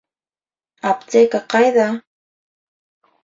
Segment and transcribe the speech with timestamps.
[0.91, 1.85] Аптека ҡайҙа?